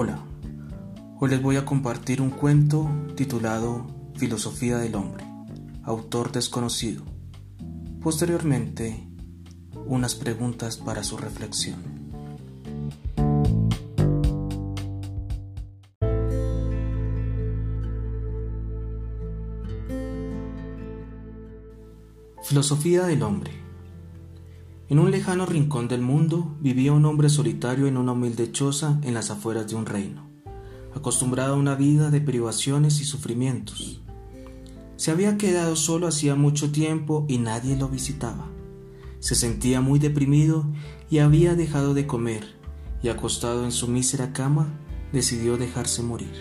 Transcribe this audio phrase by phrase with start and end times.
[0.00, 0.16] Hola,
[1.18, 3.84] hoy les voy a compartir un cuento titulado
[4.14, 5.24] Filosofía del Hombre,
[5.82, 7.02] autor desconocido.
[8.00, 9.08] Posteriormente,
[9.86, 11.80] unas preguntas para su reflexión.
[22.44, 23.67] Filosofía del Hombre
[24.90, 29.12] En un lejano rincón del mundo vivía un hombre solitario en una humilde choza en
[29.12, 30.30] las afueras de un reino,
[30.94, 34.00] acostumbrado a una vida de privaciones y sufrimientos.
[34.96, 38.48] Se había quedado solo hacía mucho tiempo y nadie lo visitaba.
[39.20, 40.64] Se sentía muy deprimido
[41.10, 42.56] y había dejado de comer,
[43.02, 44.72] y acostado en su mísera cama,
[45.12, 46.32] decidió dejarse morir.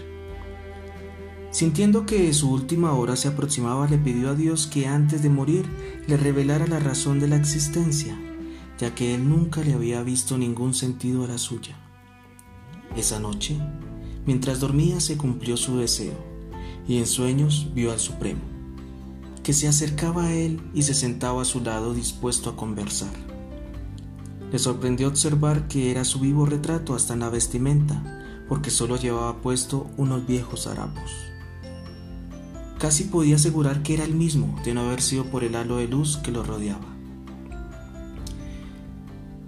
[1.52, 5.66] Sintiendo que su última hora se aproximaba, le pidió a Dios que antes de morir
[6.08, 8.18] le revelara la razón de la existencia,
[8.78, 11.76] ya que él nunca le había visto ningún sentido a la suya.
[12.96, 13.58] Esa noche,
[14.26, 16.16] mientras dormía, se cumplió su deseo,
[16.88, 18.58] y en sueños vio al Supremo
[19.48, 23.14] que se acercaba a él y se sentaba a su lado dispuesto a conversar.
[24.52, 29.42] Le sorprendió observar que era su vivo retrato hasta en la vestimenta, porque solo llevaba
[29.42, 31.14] puesto unos viejos harapos.
[32.78, 35.88] Casi podía asegurar que era el mismo, de no haber sido por el halo de
[35.88, 36.97] luz que lo rodeaba.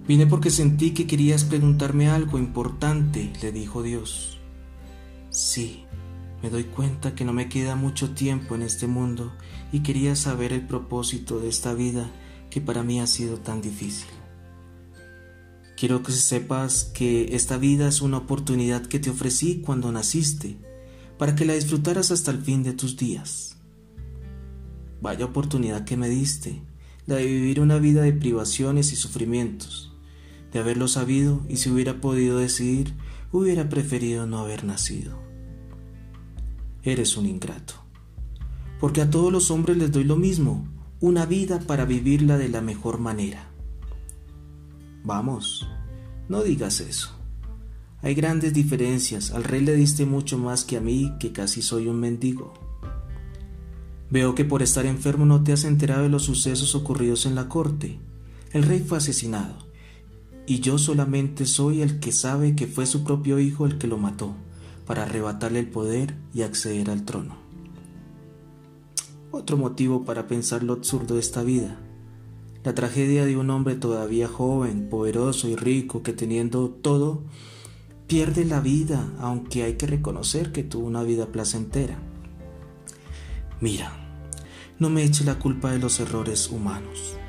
[0.10, 4.40] Vine porque sentí que querías preguntarme algo importante, le dijo Dios.
[5.30, 5.84] Sí,
[6.42, 9.32] me doy cuenta que no me queda mucho tiempo en este mundo
[9.72, 12.10] y quería saber el propósito de esta vida
[12.50, 14.08] que para mí ha sido tan difícil.
[15.78, 20.58] Quiero que sepas que esta vida es una oportunidad que te ofrecí cuando naciste,
[21.20, 23.58] para que la disfrutaras hasta el fin de tus días.
[25.04, 26.64] Vaya oportunidad que me diste,
[27.06, 29.89] la de vivir una vida de privaciones y sufrimientos.
[30.52, 32.96] De haberlo sabido y si hubiera podido decidir,
[33.32, 35.30] hubiera preferido no haber nacido
[36.84, 37.74] eres un ingrato.
[38.80, 40.68] Porque a todos los hombres les doy lo mismo,
[41.00, 43.50] una vida para vivirla de la mejor manera.
[45.04, 45.68] Vamos,
[46.28, 47.12] no digas eso.
[48.02, 51.88] Hay grandes diferencias, al rey le diste mucho más que a mí, que casi soy
[51.88, 52.54] un mendigo.
[54.10, 57.50] Veo que por estar enfermo no te has enterado de los sucesos ocurridos en la
[57.50, 58.00] corte.
[58.52, 59.58] El rey fue asesinado,
[60.50, 64.00] y yo solamente soy el que sabe que fue su propio hijo el que lo
[64.00, 64.34] mató
[64.88, 67.36] para arrebatarle el poder y acceder al trono.
[69.30, 71.78] Otro motivo para pensar lo absurdo de esta vida,
[72.64, 77.22] la tragedia de un hombre todavía joven, poderoso y rico que teniendo todo,
[78.08, 82.00] pierde la vida, aunque hay que reconocer que tuvo una vida placentera.
[83.62, 83.94] Mira,
[84.80, 87.20] no me eche la culpa de los errores humanos.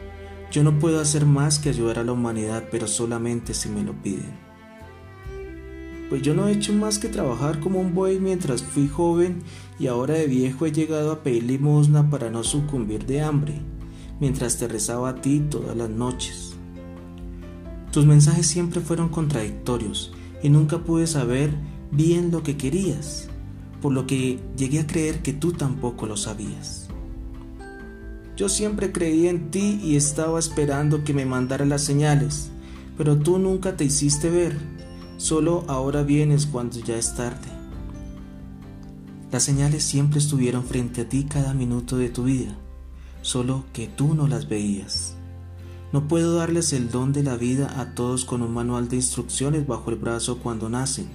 [0.51, 3.93] Yo no puedo hacer más que ayudar a la humanidad, pero solamente si me lo
[3.95, 4.51] piden
[6.11, 9.45] pues yo no he hecho más que trabajar como un buey mientras fui joven
[9.79, 13.55] y ahora de viejo he llegado a pedir limosna para no sucumbir de hambre,
[14.19, 16.57] mientras te rezaba a ti todas las noches.
[17.93, 20.13] Tus mensajes siempre fueron contradictorios
[20.43, 21.53] y nunca pude saber
[21.93, 23.29] bien lo que querías,
[23.81, 26.90] por lo que llegué a creer que tú tampoco lo sabías.
[28.41, 32.51] Yo siempre creí en ti y estaba esperando que me mandara las señales,
[32.97, 34.57] pero tú nunca te hiciste ver
[35.19, 37.51] Solo ahora vienes cuando ya es tarde.
[39.31, 42.57] Las señales siempre estuvieron frente a ti cada minuto de tu vida,
[43.21, 45.17] solo que tú no las veías.
[45.93, 49.67] No puedo darles el don de la vida a todos con un manual de instrucciones
[49.67, 51.11] bajo el brazo cuando nacen,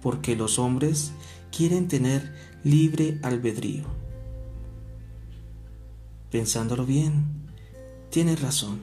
[0.00, 1.12] porque los hombres
[1.54, 2.34] quieren tener
[2.64, 3.97] libre albedrío.
[6.30, 7.26] Pensándolo bien,
[8.10, 8.80] tienes razón.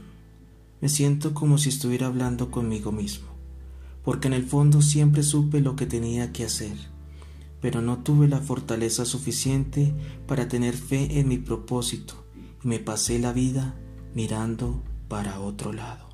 [0.81, 3.35] Me siento como si estuviera hablando conmigo mismo
[4.05, 6.77] porque en el fondo siempre supe lo que tenía que hacer,
[7.59, 9.93] pero no tuve la fortaleza suficiente
[10.27, 12.13] para tener fe en mi propósito
[12.63, 13.73] y me pasé la vida
[14.13, 16.04] mirando para otro lado.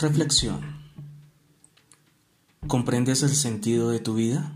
[0.00, 0.60] Reflexión
[2.68, 4.54] ¿Comprendes el sentido de tu vida?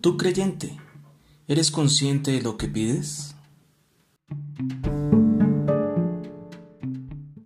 [0.00, 0.76] Tú creyente,
[1.46, 3.36] ¿eres consciente de lo que pides?